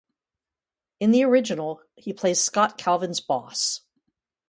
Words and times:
In 0.99 1.11
the 1.11 1.23
original, 1.23 1.83
he 1.95 2.11
plays 2.11 2.41
Scott 2.43 2.75
Calvin's 2.75 3.19
boss. 3.19 3.81